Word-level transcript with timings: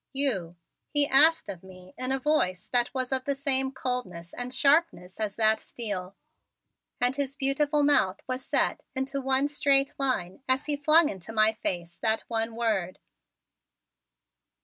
"You?" 0.13 0.55
he 0.89 1.07
asked 1.07 1.47
of 1.47 1.61
me 1.61 1.93
in 1.95 2.11
a 2.11 2.17
voice 2.17 2.67
that 2.69 2.91
was 2.91 3.11
of 3.11 3.25
the 3.25 3.35
same 3.35 3.71
coldness 3.71 4.33
and 4.33 4.51
sharpness 4.51 5.19
as 5.19 5.35
that 5.35 5.59
steel, 5.59 6.15
and 6.99 7.15
his 7.15 7.35
beautiful 7.35 7.83
mouth 7.83 8.19
was 8.27 8.43
set 8.43 8.81
into 8.95 9.21
one 9.21 9.47
straight 9.47 9.93
line 9.99 10.41
as 10.49 10.65
he 10.65 10.75
flung 10.75 11.07
into 11.07 11.31
my 11.31 11.53
face 11.53 11.99
that 11.99 12.21
one 12.21 12.55
word. 12.55 12.97